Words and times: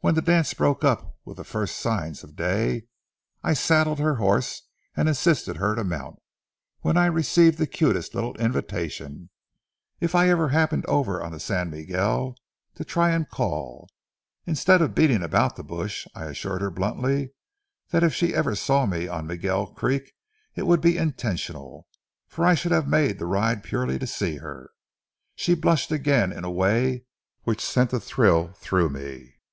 When 0.00 0.14
the 0.14 0.22
dance 0.22 0.54
broke 0.54 0.84
up 0.84 1.18
with 1.24 1.36
the 1.36 1.44
first 1.44 1.76
signs 1.76 2.22
of 2.22 2.36
day, 2.36 2.84
I 3.42 3.54
saddled 3.54 3.98
her 3.98 4.14
horse 4.14 4.62
and 4.96 5.08
assisted 5.08 5.56
her 5.56 5.74
to 5.74 5.82
mount, 5.82 6.20
when 6.82 6.96
I 6.96 7.06
received 7.06 7.58
the 7.58 7.66
cutest 7.66 8.14
little 8.14 8.34
invitation, 8.36 9.30
'if 10.00 10.14
ever 10.14 10.48
I 10.50 10.52
happened 10.52 10.86
over 10.86 11.20
on 11.22 11.32
the 11.32 11.40
Sau 11.40 11.64
Miguel, 11.64 12.36
to 12.76 12.84
try 12.84 13.10
and 13.10 13.28
call.' 13.28 13.88
Instead 14.46 14.80
of 14.80 14.94
beating 14.94 15.24
about 15.24 15.56
the 15.56 15.64
bush, 15.64 16.06
I 16.14 16.26
assured 16.26 16.62
her 16.62 16.70
bluntly 16.70 17.32
that 17.90 18.04
if 18.04 18.14
she 18.14 18.32
ever 18.36 18.54
saw 18.54 18.86
me 18.86 19.08
on 19.08 19.26
Miguel 19.26 19.66
Creek, 19.66 20.12
it 20.54 20.66
would 20.68 20.80
be 20.80 20.96
intentional; 20.96 21.88
for 22.28 22.46
I 22.46 22.54
should 22.54 22.72
have 22.72 22.86
made 22.86 23.18
the 23.18 23.26
ride 23.26 23.64
purely 23.64 23.98
to 23.98 24.06
see 24.06 24.36
her. 24.36 24.70
She 25.34 25.54
blushed 25.54 25.90
again 25.90 26.32
in 26.32 26.44
a 26.44 26.50
way 26.50 27.04
which 27.42 27.60
sent 27.60 27.92
a 27.92 27.98
thrill 27.98 28.52
through 28.54 28.90
me. 28.90 29.34